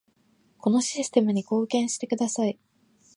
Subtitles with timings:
[0.57, 2.57] このシステムに貢献してください